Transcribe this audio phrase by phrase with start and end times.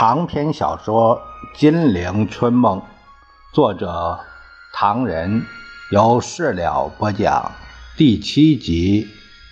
[0.00, 1.20] 长篇小说
[1.58, 2.78] 《金陵春梦》，
[3.52, 4.20] 作者
[4.72, 5.42] 唐人，
[5.90, 7.50] 由事了播讲。
[7.96, 9.08] 第七集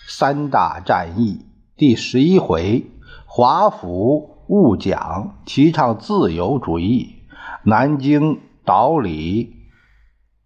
[0.07, 1.45] 三大战役
[1.77, 2.89] 第十一回，
[3.27, 7.25] 华府误讲，提倡自由主义；
[7.65, 9.53] 南京岛里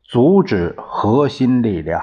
[0.02, 2.02] 阻止核心力量。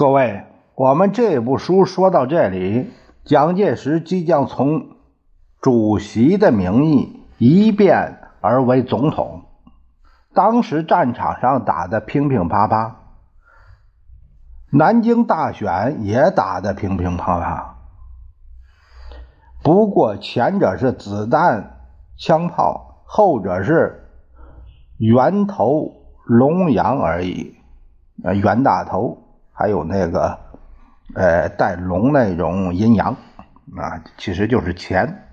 [0.00, 0.44] 各位，
[0.76, 2.90] 我们这部书说到这里，
[3.22, 4.96] 蒋介石即将从
[5.60, 9.42] 主席的名义一变而为总统。
[10.32, 12.92] 当时战场上打得乒乒乓乓，
[14.72, 17.62] 南京大选也打得乒乒乓乓。
[19.62, 21.76] 不过前者是子弹、
[22.16, 24.08] 枪炮，后者是
[24.96, 25.92] 圆头
[26.24, 27.54] 龙阳而已，
[28.24, 29.26] 呃，袁大头。
[29.60, 30.38] 还有那个，
[31.14, 33.14] 呃，带龙那种阴阳
[33.76, 35.26] 啊，其实就是钱。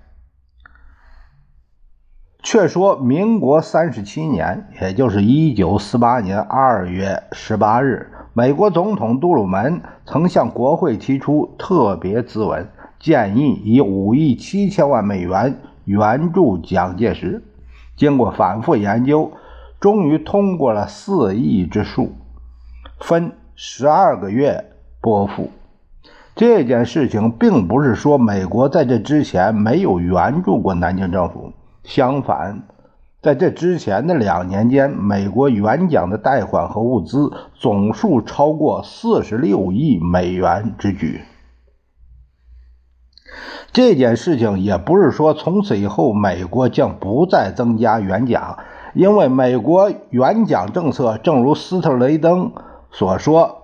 [2.42, 12.68] 却说民国三十七年，也就是一九四八年二月十八日，美国总统杜鲁门曾向国会提出特别咨文，
[13.00, 17.42] 建议以五亿七千万美元援助蒋介石。
[17.96, 19.32] 经过反复研究，
[19.80, 22.12] 终于通过了四亿之数，
[23.00, 23.32] 分。
[23.60, 24.66] 十二个月
[25.00, 25.50] 拨付
[26.36, 31.52] 这件事情，并不是说美国在这之前没有援助过南京政府。
[31.82, 32.62] 相反，
[33.20, 41.22] 在这之前的两年间，美国援蒋的贷款和物资总数超过四十六亿美元之巨。
[43.72, 48.58] 这件事情也不是说从此以后美国将不再增加援蒋，
[48.94, 52.52] 因为美国援蒋政策，正如斯特雷登。
[52.90, 53.62] 所说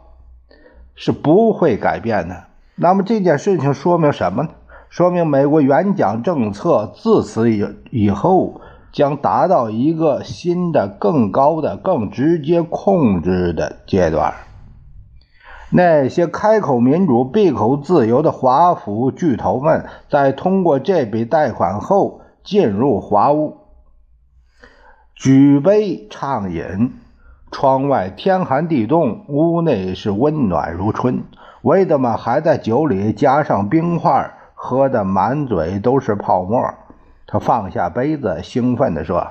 [0.94, 2.44] 是不会改变的。
[2.76, 4.48] 那么这件事情说明什么呢？
[4.88, 8.60] 说明美国援蒋政策自此以以后
[8.92, 14.34] 将达到一个新的、更高的、更直接控制的阶段。
[15.70, 23.56] 那些开口民主、闭口自由的华府巨头们，在通过这笔贷款后，进入华屋，
[25.16, 26.92] 举杯畅饮。
[27.54, 31.22] 窗外天寒地冻，屋内是温暖如春。
[31.62, 36.60] 维德曼还在酒里加上冰块，喝得满嘴都是泡沫。
[37.28, 39.28] 他放下杯子，兴奋地说：“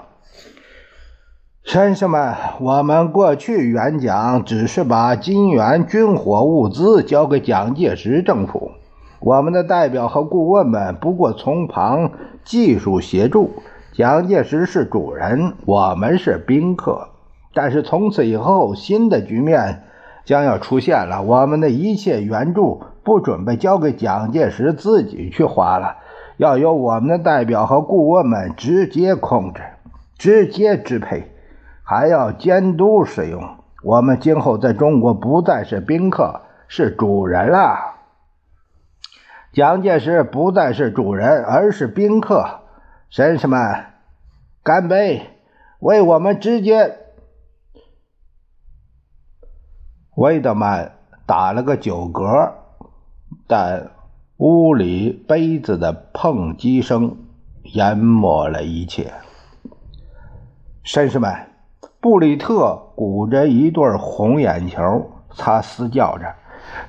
[1.68, 8.72] 绅士们，我们过去演讲只是把金元军火物资交给蒋介石政府，
[9.20, 12.10] 我们的代表和顾问们不过从旁
[12.46, 13.52] 技术协助。
[13.92, 17.10] 蒋介石是主人，我们是宾客。”
[17.54, 19.84] 但是从此以后，新的局面
[20.26, 21.22] 将要出现了。
[21.22, 25.98] 我们的一切援助不准备交给蒋介石自己去花了，
[26.38, 29.62] 要由我们的代表和顾问们直接控制、
[30.18, 31.32] 直接支配，
[31.84, 33.44] 还要监督使用。
[33.84, 37.78] 我们今后在中国不再是宾客，是主人了。
[39.52, 42.62] 蒋介石不再是主人，而是宾客。
[43.12, 43.60] 绅士们，
[44.64, 45.22] 干杯！
[45.78, 47.03] 为我们直接。
[50.16, 50.92] 威德曼
[51.26, 52.52] 打了个酒嗝，
[53.48, 53.90] 但
[54.38, 57.18] 屋里杯子的碰击声
[57.74, 59.12] 淹没了一切。
[60.86, 61.34] 绅士们，
[62.00, 66.36] 布里特鼓着一对红眼球，他嘶叫着：“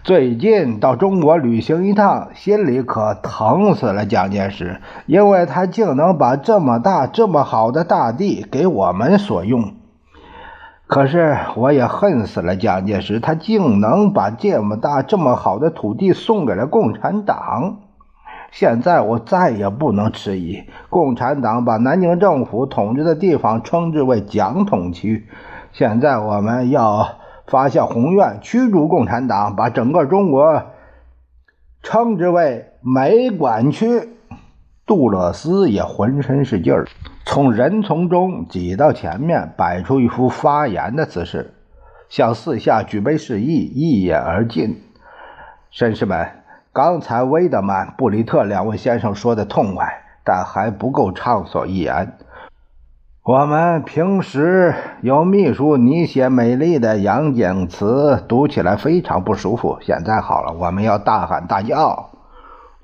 [0.04, 9.72] 最近到中国旅行一趟，心里可疼死了蒋介石，因为他竟能把这么大、这么好的大地给我们所用。”
[10.94, 17.78] 可是我也恨死了蒋介石，他竟能把这么大、这么好的土地送给了共产党。
[18.52, 25.26] 现在我再也不能迟疑，共产党把南京政府统治的地方称之为蒋统区。
[25.72, 27.16] 现在我们要
[27.48, 30.62] 发下宏愿，驱逐共产党，把整个中国
[31.82, 34.10] 称之为美管区。
[34.86, 36.86] 杜勒斯也浑身是劲儿。
[37.26, 41.54] 从人丛中挤到前面，摆出一副发言的姿势，
[42.08, 44.82] 向四下举杯示意，一饮而尽。
[45.72, 46.28] 绅士们，
[46.72, 52.12] 刚才威德曼、布里特两位先生说的痛快，但还不够畅所欲言。
[53.22, 59.78] 我们平时有秘书你写美丽的洋景词，读起来非常不舒服。
[59.80, 62.10] 现在好了，我们要大喊大叫。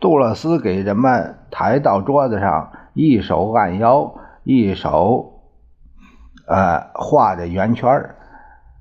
[0.01, 5.41] 杜勒斯给人们抬到桌子上，一手按腰，一手
[6.47, 7.89] 呃画着圆圈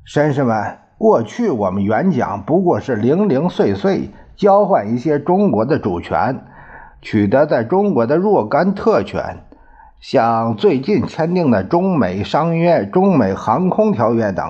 [0.06, 6.46] 绅士们，过去我们演讲不过是零零碎碎交换一些中国的主权，
[7.02, 9.44] 取得在中国的若干特权，
[10.00, 14.46] 像最近签订的中美商约、中美航空条约等。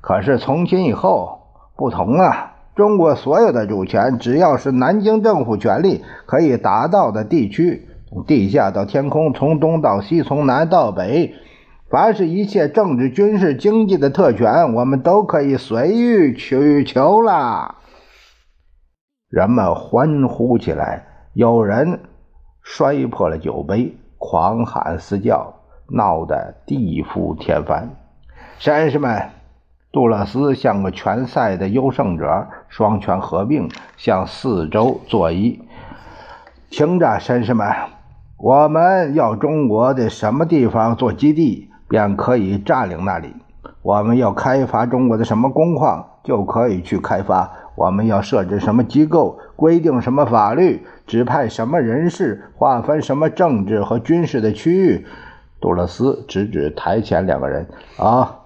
[0.00, 1.40] 可是从今以后
[1.76, 2.52] 不同了。
[2.74, 11.34] 中国所有的主权，只要是南京政府权力可以达到的地区，从地下到天空，从东到西，从南到北，
[11.90, 17.76] 凡是一切政治、军事、经济的特权，我们都可以随欲取求了。
[19.28, 22.00] 人们欢呼起来，有人
[22.62, 25.54] 摔破了酒杯，狂喊嘶叫，
[25.90, 27.90] 闹得地覆天翻。
[28.58, 29.30] 绅士们。
[29.90, 35.58] 杜勒斯像个拳赛的优胜者，双拳合并，向四周作揖。
[36.68, 37.66] 听着，绅士们，
[38.40, 43.30] 我们要中国的什么地方做基地，便可以占领那里；
[43.82, 55.04] 我们要开发中国的什么工矿，就可以去开发；我们要设置什么机构，规定什么法律，指派什么人士，划分什么政治和军事的区域。
[55.60, 58.36] 杜勒斯指指台前两个人，啊。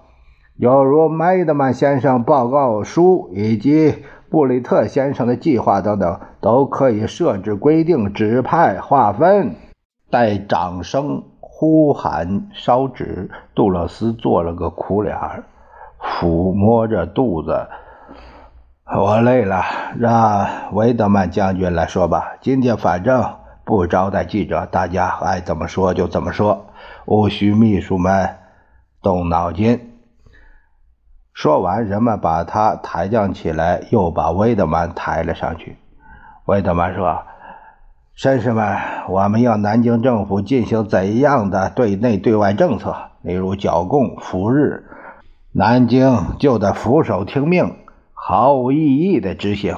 [0.57, 9.55] 有如麦德曼先生报告书以及布里特先生的计划等等，都可以设置规定、指派、划分。
[10.13, 15.17] 待掌声呼喊烧纸，杜勒斯做了个苦脸
[15.99, 17.67] 抚摸着肚子。
[18.95, 19.63] 我累了，
[19.97, 22.33] 让维德曼将军来说吧。
[22.41, 26.67] 今天反正不招待记者，大家爱怎么说就怎么说，
[27.05, 28.35] 无需秘书们
[29.01, 29.97] 动脑筋。
[31.33, 35.75] 说完，人们把他抬降起来，又把威德曼抬了上去。
[36.45, 37.23] 威德曼说
[38.15, 38.77] ：“绅士们，
[39.09, 42.95] 我们要南京政府进行怎样的对内对外政策？
[43.23, 44.83] 例如剿共、扶日，
[45.51, 47.73] 南京就得俯首听命，
[48.13, 49.75] 毫无异议的执行。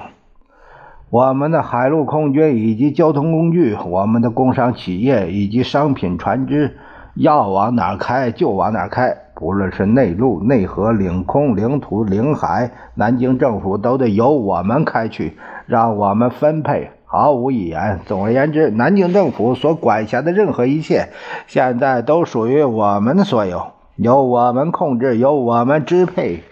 [1.09, 6.77] 我们的海陆空军以及交通工具，我们的工商企业以及商品船只，
[7.15, 17.99] 要往哪开就往哪开。”不论是内陆、内河、领空、领土、领海，南京政府都得由我们开去，让我们分配，毫无一言。
[18.05, 21.09] 总而言之，南京政府所管辖的任何一切，
[21.47, 26.43] 现在都属于我们的所有，由我们控制，由我们支配。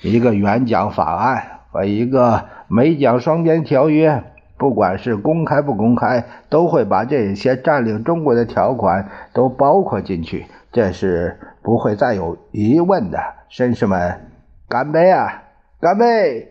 [0.00, 4.22] 一个援蒋法案和一个美蒋双边条约，
[4.56, 10.46] 不管是公开不公开，都会把这些占领中国的条款都包括进去。
[10.72, 11.38] 这是。
[11.60, 13.18] 不会再有疑问的，
[13.50, 14.30] 绅士们，
[14.70, 15.42] 干杯啊！
[15.82, 16.48] 干杯！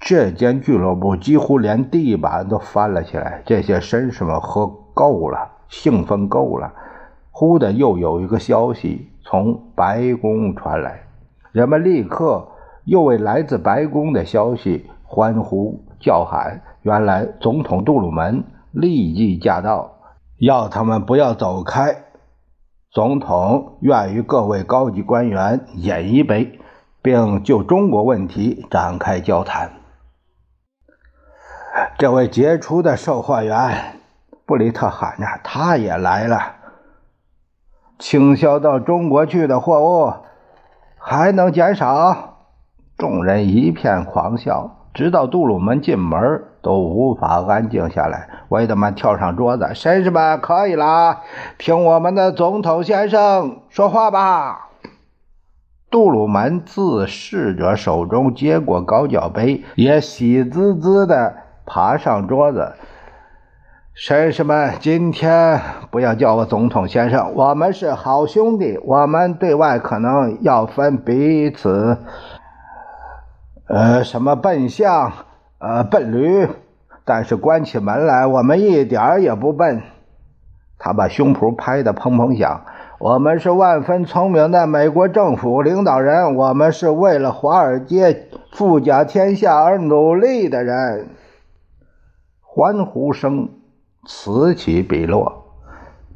[0.00, 3.42] 这间俱乐部几乎连地板都翻了起来。
[3.44, 6.72] 这些绅士们喝够了，兴奋够了。
[7.30, 11.02] 忽的又有一个消息从白宫传来，
[11.52, 12.48] 人们立刻
[12.84, 16.62] 又为来自白宫的消息欢呼叫喊。
[16.82, 18.42] 原来总统杜鲁门
[18.72, 19.92] 立即驾到，
[20.38, 21.94] 要他们不要走开。
[22.90, 26.58] 总统愿与各位高级官员饮一杯，
[27.02, 29.70] 并就中国问题展开交谈。
[31.98, 34.00] 这位杰出的售货员
[34.46, 36.56] 布里特喊着：“他也来了。”
[37.98, 40.12] 倾销到中国去的货物
[40.96, 42.38] 还能减少？
[42.96, 44.76] 众人一片狂笑。
[44.92, 48.28] 直到杜鲁门进门，都无法安静下来。
[48.48, 51.20] 维德曼跳上桌子：“绅士们，可以了，
[51.58, 54.70] 听我们的总统先生说话吧。”
[55.92, 61.36] 杜鲁门自侍者手中接过高脚杯，也喜滋滋的
[61.66, 62.72] 爬上桌子
[63.96, 68.78] ：“绅士们，今天不要叫我总统先生，我们是好兄弟。
[68.84, 71.98] 我们对外可能要分彼此。”
[73.68, 75.12] 呃，什么笨象，
[75.58, 76.48] 呃，笨驴，
[77.04, 79.82] 但是关起门来，我们一点儿也不笨。
[80.76, 82.62] 他把胸脯拍得砰砰响。
[82.98, 91.10] 我们是万分聪明的美国政府领导人，我们是为了华尔街富甲天下而努力的人。
[92.52, 93.48] 欢呼声
[94.04, 95.54] 此起彼落。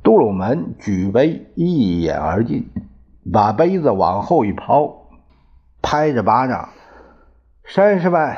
[0.03, 2.69] 杜鲁门举杯一饮而尽，
[3.33, 5.07] 把杯子往后一抛，
[5.81, 6.71] 拍着巴掌。
[7.65, 8.35] 绅士们，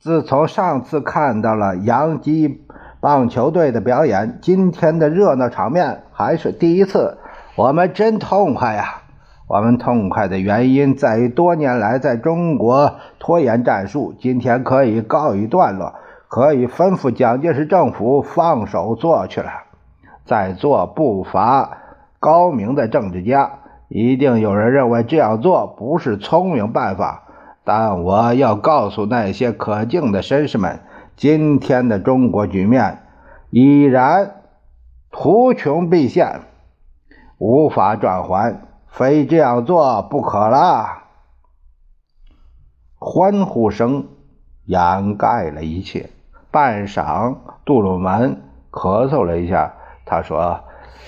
[0.00, 2.66] 自从上次看到了洋基
[3.00, 7.18] 棒球队的表演，今天的热闹场面还是第一次。
[7.54, 9.02] 我们真痛快呀！
[9.46, 15.94] 我们痛快的原因在于多年来在中国拖延战术，今天可以告一段落。
[16.32, 19.50] 可以吩咐蒋介石政府放手做去了。
[20.24, 21.76] 在座不乏
[22.18, 23.58] 高明的政治家，
[23.88, 27.24] 一定有人认为这样做不是聪明办法。
[27.64, 30.80] 但我要告诉那些可敬的绅士们，
[31.16, 33.02] 今天的中国局面
[33.50, 34.36] 已然
[35.10, 36.40] 图穷匕现，
[37.36, 41.02] 无法转还，非这样做不可了。
[42.98, 44.08] 欢呼声
[44.64, 46.08] 掩盖了一切。
[46.52, 49.72] 半晌，杜鲁门咳嗽了一下，
[50.04, 50.60] 他说：“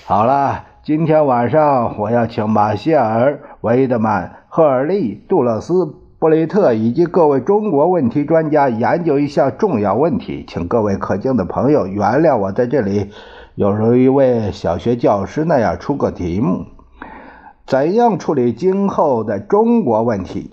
[0.05, 13.11] 好了，今天晚上我要请马歇尔、维德曼、赫尔利、杜勒斯。”布雷特以及各位中国问题专家研究一项重要问题，请各位可敬的朋友原谅我在这里，
[13.53, 16.65] 有如一位小学教师那样出个题目：
[17.67, 20.49] 怎样处理今后的中国问题？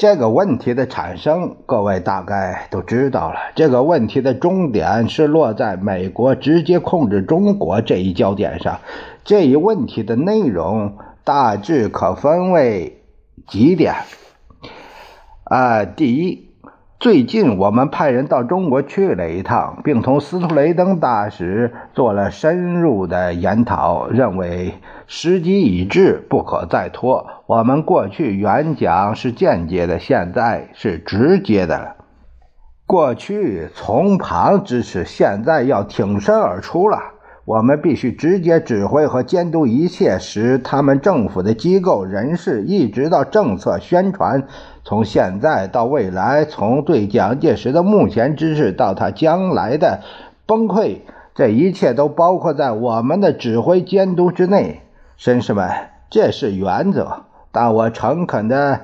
[0.00, 3.38] 这个问题的产生，各位大概都知道了。
[3.54, 8.80] 这个问题的终点是落在美国直接控制中国这一焦点上。
[9.24, 13.02] 这一问题的内容大致可分为
[13.46, 13.92] 几点。
[15.44, 16.49] 啊，第一，
[17.00, 24.74] 最近我们派人到中国去了一趟，并同斯图雷登大使做了深入的研讨，认为
[25.06, 27.26] 时机已至，不可再拖。
[27.46, 31.96] 我们过去演讲是间接的，现在是直接的了。
[32.84, 36.98] 过去从旁支持，现在要挺身而出了。
[37.46, 44.46] 我们必须直接指挥和监督一切，使他们政府的机构、人士，一直到政策宣传。
[44.82, 50.00] 从现在到未来，从对蒋介石的目前之势到他将来的
[50.46, 51.00] 崩溃，
[51.34, 54.80] 这一切都包括在我们的指挥监督之内。
[55.18, 55.70] 绅士们，
[56.08, 58.80] 这是原则，但我诚恳地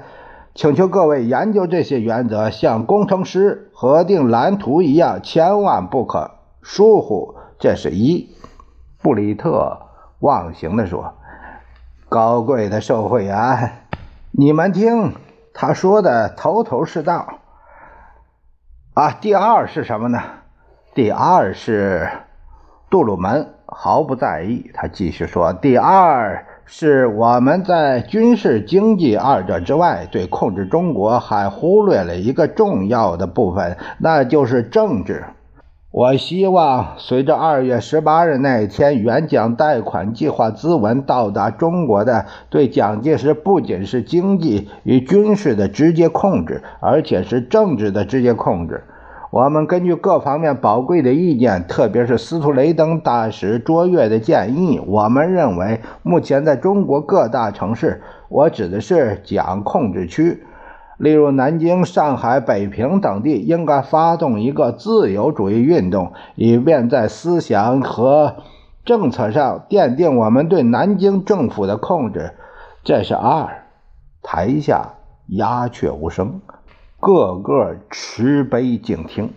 [0.54, 7.34] 请求各位研究这些原则，像工程师核定蓝图一样，千万不可疏忽。
[7.58, 8.28] 这是一。
[9.00, 9.78] 布里特
[10.18, 11.14] 忘形地说
[12.08, 13.72] ：“高贵的受贿员，
[14.30, 15.14] 你们听。”
[15.58, 17.38] 他说的头头是道
[18.92, 19.10] 啊！
[19.22, 20.20] 第二是什么呢？
[20.94, 22.10] 第二是
[22.90, 24.70] 杜鲁门毫不在意。
[24.74, 35.24] 他继续说：“第二是我们在军事、经济二者之外，对控制中国还忽略了一个重要的部分，那就是政治。”
[35.96, 48.84] 我希望随着二月十八日那一天援蒋贷款计划咨文到达中国的，对蒋介石不仅是经济与军事的直接控制，而且是政治的直接控制。
[49.30, 60.44] 我们根据各方面宝贵的意见，特别是斯图雷登大使卓越的建议，我们认为目前在中国各大城市，我指的是蒋控制区。
[60.96, 68.36] 例如，南京、上海、北平等地应该发动一个自由主义运动，以便在思想和
[68.84, 72.32] 政策上奠定我们对南京政府的控制。
[72.82, 73.64] 这是二。
[74.22, 74.94] 台下
[75.28, 76.40] 鸦雀无声，
[76.98, 79.32] 个个持杯静听。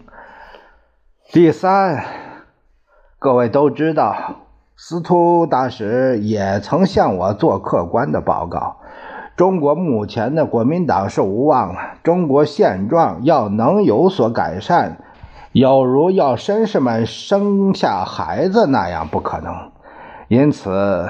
[1.32, 2.06] 第三，
[3.20, 4.16] 各位都知道，
[4.76, 8.78] 司徒大使也曾向我做客观的报告。
[9.40, 11.80] 中国目前的国民党是无望了。
[12.04, 14.98] 中国现状要能有所改善，
[15.54, 19.72] 有如要绅士们生下孩子那样不可能。
[20.28, 21.10] 因此，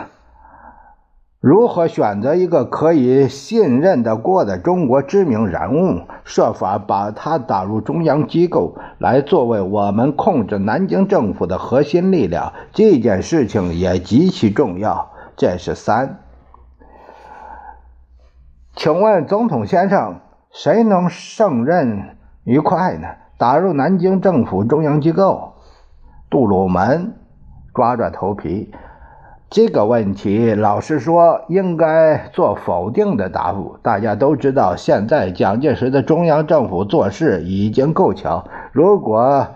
[1.39, 15.09] 如何选择一个可以信任的过的中国知名人物，设法把他打入中央机构，来作为我们控制南京政府的核心力量，这件事情也极其重要。
[15.35, 16.19] 这是三。
[18.79, 20.21] 请问总统先生，
[20.53, 23.09] 谁能胜任愉快呢？
[23.37, 25.55] 打入南京政府中央机构？
[26.29, 27.15] 杜鲁门
[27.73, 28.71] 抓抓头皮。
[29.49, 33.75] 这个问题，老实说，应该做否定的答复。
[33.83, 39.47] 大家都知道，现在蒋介石的中央政府做事已经够强，如果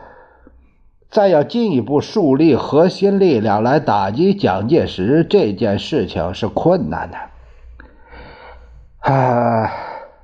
[1.10, 7.18] 再要进一步树立核心力量来打击蒋介石，这件事情是困难的。
[9.04, 9.70] 啊！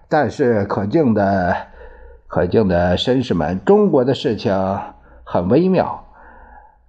[0.08, 1.56] 但是可敬的、
[2.28, 4.80] 可敬的绅士们，中国的事情
[5.26, 6.06] 很微妙，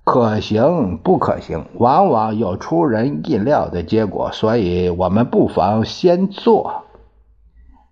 [0.05, 6.85] 可行不可行，往往有出人意料的结果，所以我们不妨先做。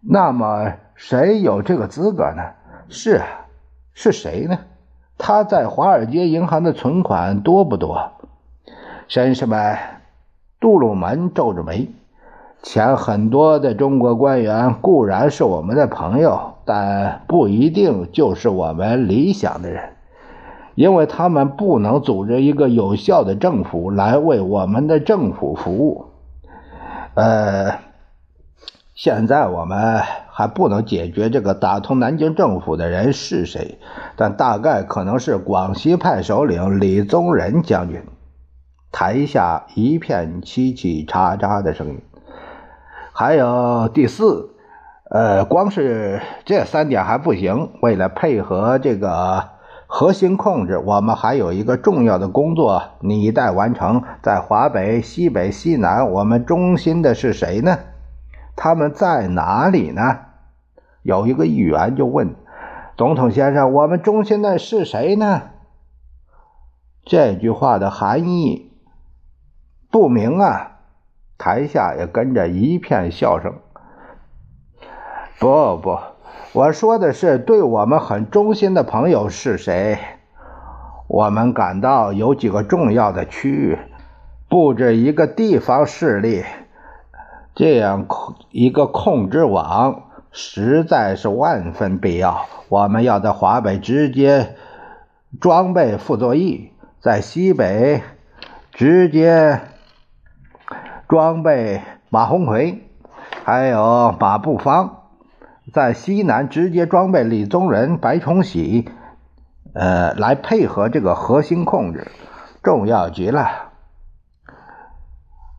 [0.01, 2.43] 那么，谁有这个资格呢？
[2.89, 3.21] 是，
[3.95, 4.61] 是谁呢？
[5.19, 8.13] 他在华尔街银行的存款多不多？
[9.09, 9.77] 绅士们，
[10.61, 11.91] 杜鲁门皱着眉。
[12.63, 19.95] 前很多的中国官员固然是我们的朋友，但不一定就是我们理想的人。
[20.75, 26.05] 因为他们不能组织一个有效的政府来为我们的政府服务。
[27.15, 27.79] 呃，
[28.95, 33.79] 现在我们还不能解决这个打通南京政府的人是谁，
[34.15, 38.03] 但大概可能是广西派首领李宗仁将军。
[38.93, 42.01] 台下一片叽叽喳喳的声音。
[43.19, 44.55] 还有第四，
[45.11, 49.49] 呃，光是这三点还不行，为了配合这个。
[49.89, 54.05] 核心控制，我们还有一个重要的工作你待完成。
[54.23, 57.79] 在华北、西北、西南，我们中心的是谁呢？
[58.55, 60.19] 他们在哪里呢？
[61.03, 62.37] 有一个议员就问
[62.97, 65.43] 总统先生：“我们中心的是谁呢？”
[67.05, 68.71] 这句话的含义
[69.91, 70.78] 不明啊！
[71.39, 73.55] 台下也跟着一片笑声。
[75.39, 75.99] 不不。
[76.53, 79.99] 我说的是，对我们很忠心的朋友是谁？
[81.07, 83.79] 我们感到有几个重要的区域，
[84.49, 86.45] 布置一个地方势力，
[87.55, 88.07] 这样
[88.51, 90.03] 一个控制网
[90.33, 92.47] 实在是万分必要。
[92.69, 94.57] 我们要在华北直接
[95.41, 98.03] 装备傅作义，在西北
[98.73, 99.61] 直接
[101.09, 102.83] 装备马鸿逵，
[103.45, 105.05] 还有马步芳。
[105.73, 108.91] 在西南直接装备李宗仁、白崇禧，
[109.73, 112.09] 呃，来配合这个核心控制，
[112.63, 113.49] 重要极了。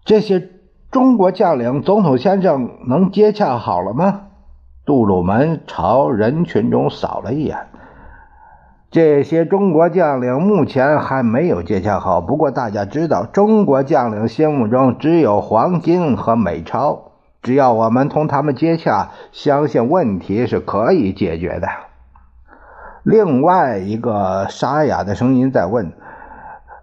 [0.05, 0.49] 这些
[0.91, 4.27] 中国将领，总统先生能接洽好了吗？
[4.85, 7.68] 杜鲁门朝人群中扫了一眼，
[8.91, 12.21] 这些中国将领目前还没有接洽好。
[12.21, 17.11] 不过大家知道，中国将领心目中只有黄金和美钞。
[17.41, 21.67] 只要我们同他们接洽，相信问题是可以解决的。
[23.03, 25.93] 另外一个沙哑的声音在问：“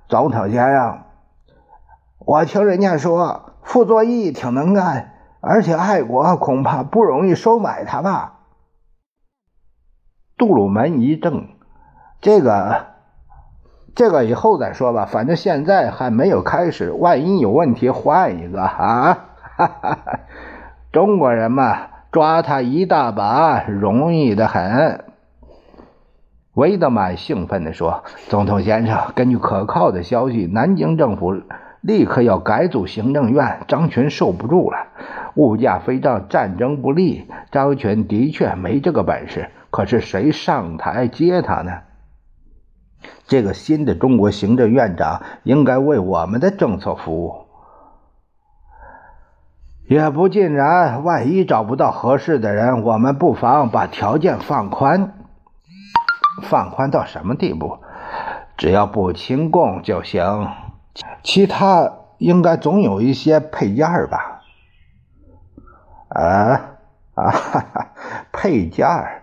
[0.08, 1.00] 总统先生，
[2.20, 8.34] 我听人家说傅作义挺能干，而且爱国，恐怕不容易收买他吧？”
[10.38, 11.48] 杜鲁门一怔
[12.20, 12.86] ：“这个，
[13.94, 19.18] 这个以后再说吧，反正现在还没有开始，万一有问题，换一个啊！”
[19.56, 20.20] 哈哈哈。
[20.92, 21.78] 中国人嘛，
[22.10, 25.04] 抓他一大把，容易的很。
[26.54, 31.34] 维德曼兴奋地说：“总统先生，根据可靠的消息，南京政府
[31.82, 33.60] 立刻要改组行政院。
[33.68, 34.86] 张群受不住了，
[35.34, 37.30] 物价飞涨，战争不利。
[37.50, 41.72] 张群的确没这个本事，可是谁上台接他呢？
[43.26, 47.46] 这个新的中国行政院长应该为我们的政策服务。”
[49.88, 55.14] 也不尽然，万一找不到合适的人，我们不妨把条件放宽。
[56.42, 57.78] 放宽到什么地步？
[58.56, 60.48] 只要不清供就行，
[61.22, 64.42] 其他应该总有一些配件吧？
[66.08, 66.20] 啊
[67.14, 67.88] 啊哈哈，
[68.32, 69.22] 配件儿。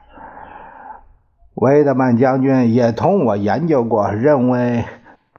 [1.63, 4.83] 威德曼将军也同我研究过，认为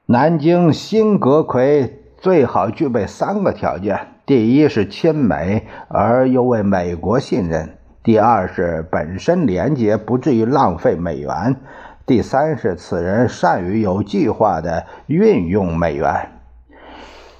[0.07, 4.07] 南京新阁魁最好具备三个条件。
[4.25, 11.57] 第一是亲美而又为美国信任，第二是本身廉洁，不至于浪费美元，
[12.07, 16.31] 第三是此人善于有计划的运用美元。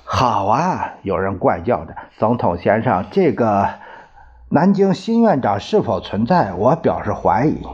[0.04, 0.93] 好啊！
[1.02, 3.67] 有人怪叫着：“总统先生，这个
[4.50, 6.54] 南京新院长是否存在？
[6.54, 7.65] 我表示怀疑。”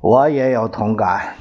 [0.00, 1.34] 我也有同感。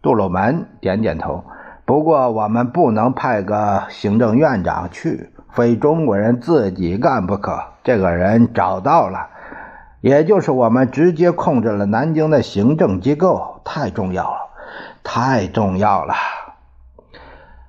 [0.00, 1.44] 杜鲁门点点头。
[1.84, 5.30] 不过我们不能派个行政院长去。
[5.50, 7.58] 非中国人自己干不可。
[7.82, 9.28] 这个人找到了，
[10.00, 14.38] 也就是我们直接控制了南京的行政机构，太重要了，
[15.02, 16.14] 太重要了！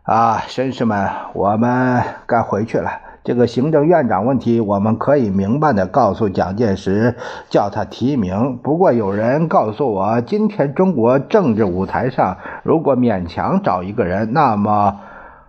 [0.03, 2.91] 啊，绅士们，我们该回去了。
[3.23, 7.15] 这个行政院长问题，我们可以明白的告诉蒋介石，
[7.49, 8.57] 叫他提名。
[8.57, 15.01] 不过有人告诉我，今天中国政治舞台上，如果勉强找一个人，那么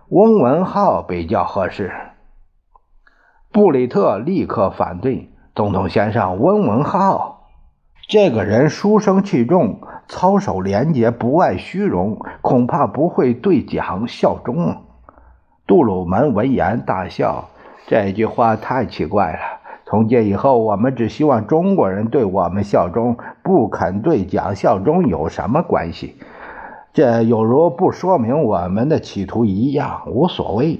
[0.09, 1.91] 翁文浩比较合适。
[3.51, 7.47] 布里特立刻反对：“总统先生，温文浩
[8.07, 14.83] 这个人书生气重，操守廉洁，不爱虚荣，恐怕不会对蒋效忠。”
[15.67, 17.45] 杜鲁门闻言大笑
[17.87, 19.39] ：“这句话太奇怪了。
[19.85, 26.15] 从今以后，我们只希望中国人对我们效忠，不肯对蒋效忠有什么关系？
[26.93, 30.79] 这有如不说明我们的企图一样，无所谓。”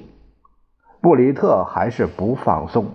[1.02, 2.86] 布里特还是不放松。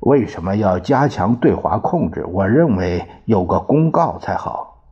[0.00, 2.26] 为什么要加强对华控制？
[2.26, 4.82] 我认为有个公告才好。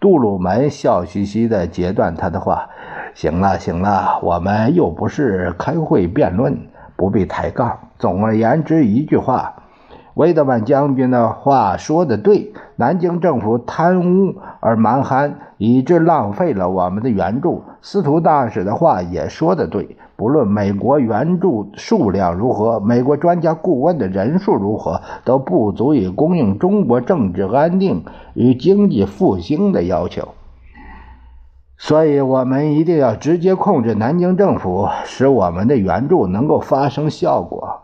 [0.00, 2.68] 杜鲁门笑嘻嘻地截断他的话
[3.14, 6.58] ：“行了，行了，我们又不是开会辩论，
[6.96, 7.78] 不必抬杠。
[7.98, 9.54] 总而言之，一句话。”
[10.14, 17.62] 威德曼将军的话说的对，南京政府贪污而蛮横，以致浪费了我们的援助。
[17.80, 30.28] 司徒大使的话也说的对，不论美国援助数量如何，美国专家顾问的人数如何，都不足以供应中国政治安定与经济复兴的要求。
[31.84, 37.82] 所以，我们一定要直接控制南京政府，使我们的援助能够发生效果。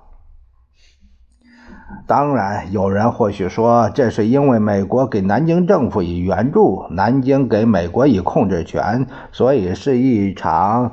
[2.07, 10.93] 当然，有人或许说，这是因为美国给南京政府以援助，南京给美国以控制权，所以是一场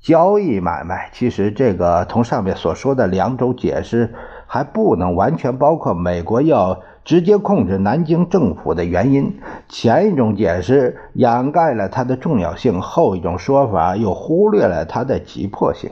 [0.00, 1.10] 交易买卖。
[1.12, 4.14] 其实，这个同上面所说的两种解释
[4.46, 9.40] 还不能完全包括美国要直接控制南京政府的原因。
[9.68, 15.90] 前一种解释掩盖了它的重要性，后一种说法又忽略了它的急迫性。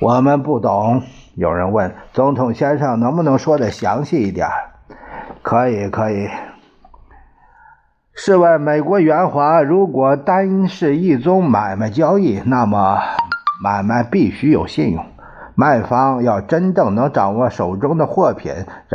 [0.00, 1.02] 我们不懂。
[1.34, 4.48] 有人问总统先生能不能说的详细一点？
[5.42, 6.28] 可以，可以。
[8.14, 12.98] 试问美国援华如果单是一宗买卖交易，那么
[13.62, 15.04] 买卖必须有信用，
[15.58, 18.52] 卖方要真正能掌握手中的货品，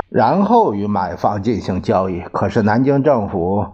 [0.10, 2.21] 然后与买方进行交易。
[2.32, 3.65] 可是南京政府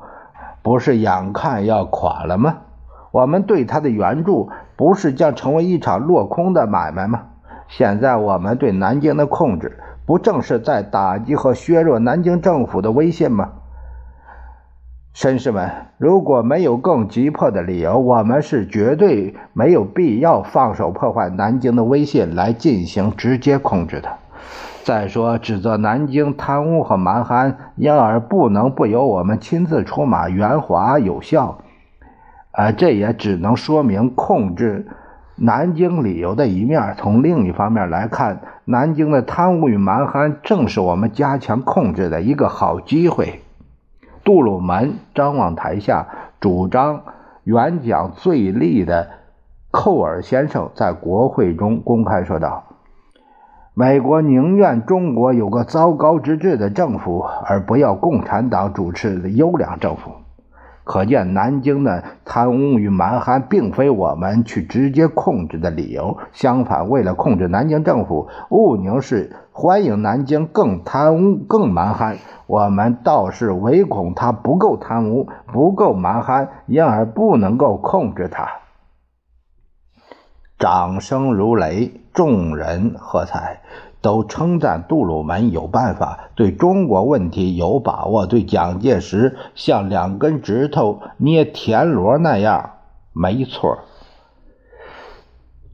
[0.62, 2.60] 不是眼看要垮了吗？
[3.12, 7.24] 我们对他的援助不是将成为一场落空的买卖吗？
[7.68, 13.50] 现在我们对南京的控制，不正是在打击和削弱南京政府的威信吗？
[15.18, 24.10] 绅士们，如果没有更急迫的理由，我们是绝对没有必要放手破坏南京的威信来进行直接控制的。
[24.84, 31.58] 再说，指责南京贪污和蛮横，因而不能不由我们亲自出马援华有效。
[32.52, 34.86] 啊，这也只能说明控制。
[35.36, 43.42] 南京理由的一面，从另一方面来看，南京的贪污与蛮横正是我们加强控制的一个好机会。
[44.28, 46.06] 杜鲁门张望台下，
[46.42, 47.04] 主张
[47.46, 49.08] 援蒋最利的
[49.72, 52.66] 寇尔先生在国会中公开说道
[53.74, 60.12] ：“美国宁愿中国有个糟糕之至的政府，而不要共产党主持的优良政府。”
[60.88, 66.18] 可见，南京的贪污与蛮横并非我们去直接控制的理由。
[66.32, 72.16] 相反，为了控制南京政府，务宁是欢迎南京更贪污、更蛮横。
[72.46, 78.48] 我们倒是唯恐他不够贪污、不够蛮横，因而不能够控制他。
[80.58, 83.62] 掌声如雷，众人喝彩。
[84.00, 92.70] 都称赞杜鲁门有办法，对中国问题有把握，对蒋介石像两根指头捏田螺那样
[93.12, 93.80] 没错。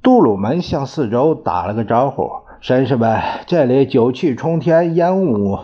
[0.01, 2.31] 杜鲁门向四周打了个招呼
[2.63, 5.59] ：“绅士们，这里酒气冲天，烟雾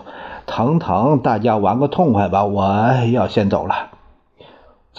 [0.45, 2.65] 腾腾，大家玩个痛快吧，我
[3.11, 3.88] 要先走了。”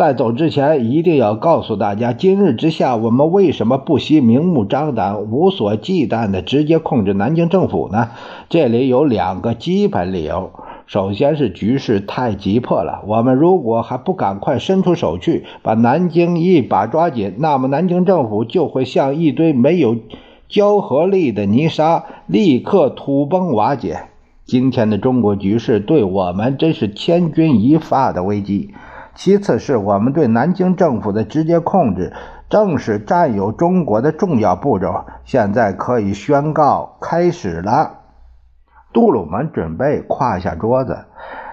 [0.00, 8.08] 在走之前，一定要告诉大家，今日之下，我们为什么不惜明目张胆、无所忌惮的直接控制南京政府呢？
[8.48, 10.52] 这里有两个基本理由。
[10.86, 19.96] 首先是局势太急迫了，我们如果还不赶快伸出手去，把南京一把抓紧，那么南京政府就会像一堆没有
[20.48, 24.04] 胶合力的泥沙，立刻土崩瓦解。
[24.46, 28.70] 今天的中国局势对我们真是千钧一发的危机。
[29.20, 32.10] 其次是我们对南京政府的直接控制，
[32.48, 35.04] 正是占有中国的重要步骤。
[35.26, 37.98] 现在可以宣告开始了。
[38.94, 40.96] 杜鲁门准备跨下桌子，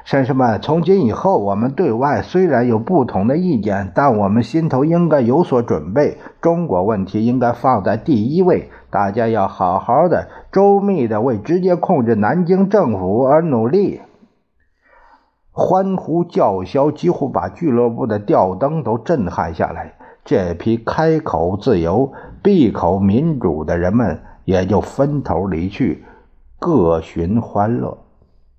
[0.06, 6.17] 绅士们，从今以后，我们对外虽然有不同的意见，但我们心头应该有所准备。
[6.39, 13.99] 中国问题应该放在第一位，大家要好好的、周密的为直接控制南京政府而努力。
[15.60, 19.91] 欢呼叫嚣几乎把俱乐部的吊灯都震撼下来。
[20.24, 26.06] 这批开口自由、闭口民主的人们也就分头离去，
[26.60, 27.98] 各寻欢乐。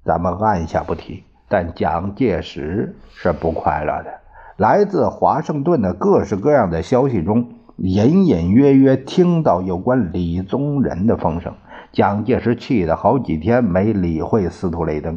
[0.05, 4.11] 咱们按下不提，但蒋介石是不快乐的。
[4.57, 11.55] 来自华盛顿的各式各样的消息中，隐隐约约听到有关李宗仁的风声。
[11.93, 15.17] 蒋介石气得好几天没理会司徒雷登。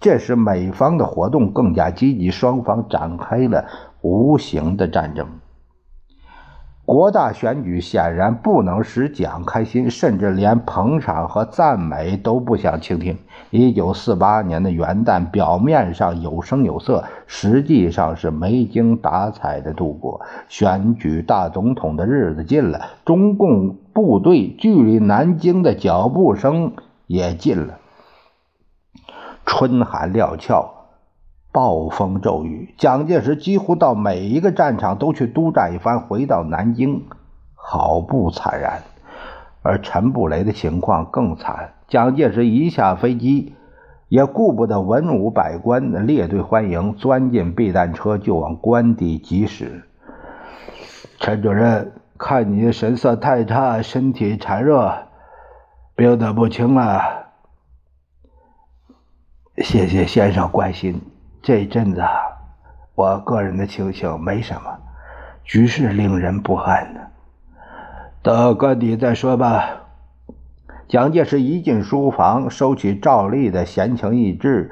[0.00, 3.66] 这使美方的活动更加积极，双方展开了
[4.02, 5.26] 无形的战争。
[6.84, 13.18] 国大选举显然不能使蒋开心，甚至连捧场和赞美都不想倾听。
[13.50, 20.20] 一九四八年的元旦，表面上有声有色，实际上是没精打采的度过。
[20.48, 26.74] 选举大总统的日子近了，中共部队距离南京的脚步声
[27.08, 27.80] 也近了。
[29.46, 30.72] 春寒料峭。
[31.52, 37.06] 暴风骤雨，蒋介石几乎到每一个战场都去督战一番，回到南京，
[37.54, 38.82] 好不惨然。
[39.62, 43.54] 而陈布雷的情况更惨，蒋介石一下飞机，
[44.08, 49.84] 也顾不得文武百官的列队欢迎，钻进避弹车就往关帝急驶。
[51.18, 54.92] 陈主任，看你神色太差，身体孱弱，
[55.94, 57.25] 病得不轻了。
[59.62, 61.00] 谢谢先生关心。
[61.42, 62.04] 这阵子，
[62.94, 64.78] 我个人的情形没什么，
[65.44, 67.00] 局势令人不安呢。
[68.22, 69.82] 到关底再说吧。
[70.88, 74.70] 蒋介石一进书房，收起照例的闲情逸致，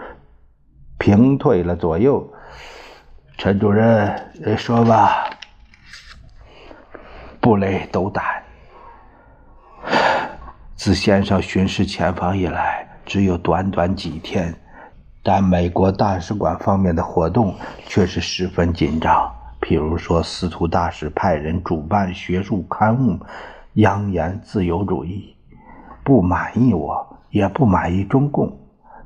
[0.99, 2.33] 平退了左右。
[3.38, 4.14] 陈主任，
[4.57, 5.31] 说吧。
[7.40, 8.25] 布雷斗胆。
[10.75, 14.55] 自先生巡视前方以来，只有短短几天。
[15.27, 17.55] 但美国大使馆方面的活动
[17.87, 19.35] 却是十分紧张。
[19.59, 23.19] 譬如说，司徒大使派人主办学术刊物，
[23.73, 25.35] 扬言自由主义，
[26.05, 28.49] 不满意我，也不满意中共。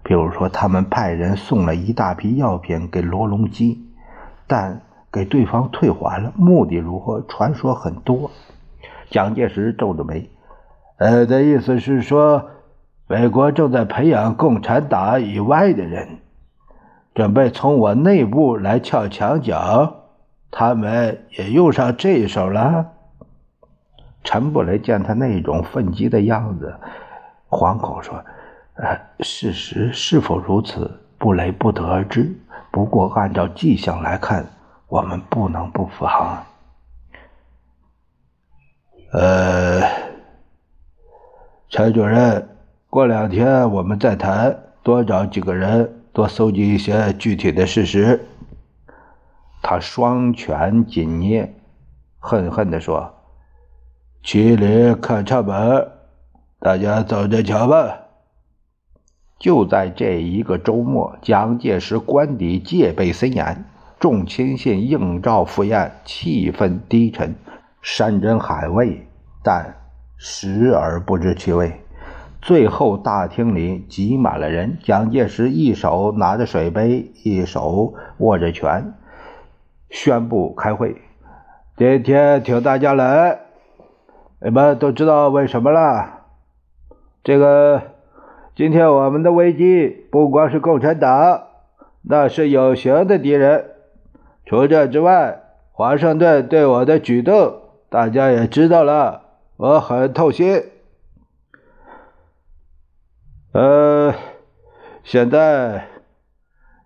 [0.03, 3.87] 譬如说，他们派人送了一大批药品给罗隆基，
[4.49, 4.81] 但
[5.13, 7.23] 给对方退还了，目的如何？
[7.29, 8.29] 传说很多。
[9.09, 10.29] 蒋介石皱着眉，
[10.97, 12.51] 呃，的意思是说。
[13.11, 16.19] 美国正在培养共产党以外的人，
[17.15, 20.05] 准备从我内部来撬墙角，
[20.51, 22.93] 他们也用上这一手了。
[24.23, 26.75] 陈布雷见他那种愤激的样子，
[27.49, 28.23] 惶恐说
[28.77, 32.31] ：“呃，事实是否如此，布雷不得而知。
[32.71, 34.45] 不过按照迹象来看，
[34.87, 36.45] 我们不能不防。”
[39.15, 39.81] 呃，
[41.71, 42.47] 陈主任。
[42.91, 48.27] 过两天我们再谈，多找几个人，多搜集一些具体的事实。
[49.63, 51.55] 他双拳紧捏，
[52.19, 53.15] 恨恨地说
[54.25, 55.87] ：“去里看唱本，
[56.61, 58.05] 大家走着瞧吧。”
[59.39, 63.67] 就在这一个周末，蒋介石官邸戒备森严，
[64.01, 67.35] 众亲信应召赴宴，气氛低沉，
[67.83, 69.07] 山珍海味，
[69.45, 69.77] 但
[70.17, 71.85] 食而不知其味。
[72.41, 74.79] 最后，大厅里挤满了人。
[74.83, 78.95] 蒋介石一手拿着水杯，一手握着拳，
[79.91, 80.97] 宣布开会。
[81.77, 83.41] 今天请大家来，
[84.41, 86.21] 你们都知道为什么了？
[87.23, 87.83] 这个，
[88.55, 91.43] 今天我们的危机不光是共产党，
[92.03, 93.67] 那是有形的敌人。
[94.47, 95.41] 除这之外，
[95.73, 97.57] 华盛顿对我的举动，
[97.91, 99.23] 大家也知道了。
[99.57, 100.63] 我很痛心。
[103.53, 104.15] 呃，
[105.05, 105.87] 现在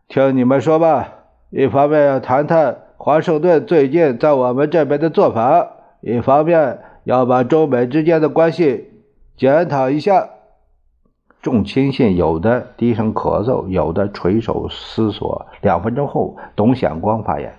[0.06, 1.08] 听你们说吧。
[1.50, 5.68] 一方面要谈谈华盛顿最近在我们这边的做法，
[6.00, 8.92] 一方面要把中美之间的关系
[9.36, 10.28] 检讨一下。
[11.42, 15.44] 众亲信有的低声咳嗽，有的垂手思索。
[15.62, 17.52] 两分钟后，董显光发言：“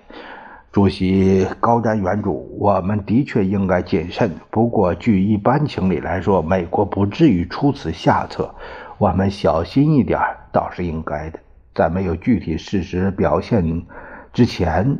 [0.72, 4.30] 主席高瞻远瞩，我们的确应该谨慎。
[4.50, 8.52] 不过，据一般情理来说，美国不至于出此下策。”
[8.98, 10.20] 我们小心一点
[10.52, 11.38] 倒是应该的，
[11.74, 13.82] 在没有具体事实表现
[14.32, 14.98] 之前，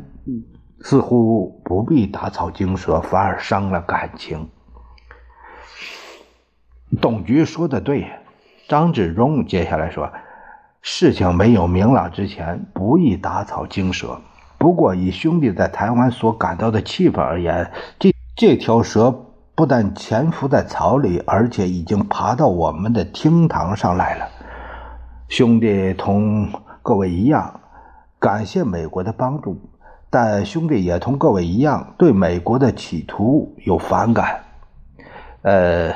[0.81, 4.49] 似乎不必打草惊蛇，反而伤了感情。
[7.01, 8.07] 董局说的对，
[8.67, 10.11] 张志忠接下来说，
[10.81, 14.21] 事情没有明朗之前，不宜打草惊蛇。
[14.57, 19.24] 不过，以兄弟在台湾所感到的气氛而言，这这条蛇。
[19.55, 24.27] 不但潜伏在草里，而且已经爬到我们的厅堂上来了。
[25.29, 26.49] 兄弟同
[26.83, 27.61] 各位一样，
[28.19, 29.57] 感谢美国的帮助，
[30.09, 34.41] 但兄弟也同各位一样，对美国的企图有反感。
[35.43, 35.93] 呃，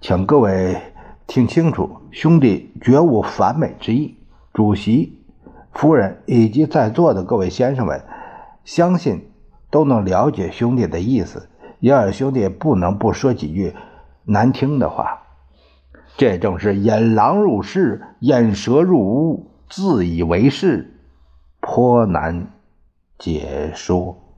[0.00, 0.76] 请各位
[1.26, 4.16] 听清楚，兄弟绝无反美之意。
[4.52, 5.18] 主席、
[5.72, 8.02] 夫人以及在座的各位先生们，
[8.64, 9.30] 相信
[9.70, 11.48] 都能了解兄弟的意思。
[11.80, 13.74] 叶二兄弟不能不说几句
[14.24, 15.22] 难听的话，
[16.16, 20.94] 这正是引狼入室、引蛇入屋，自以为是，
[21.60, 22.46] 颇难
[23.18, 24.29] 解说。